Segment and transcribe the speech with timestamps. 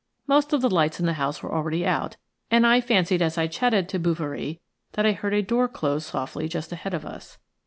[0.25, 2.17] Most of the lights in the house were already out,
[2.49, 4.59] and I fancied as I chatted to Bouverie
[4.93, 7.37] that I heard a door close softly just ahead of us.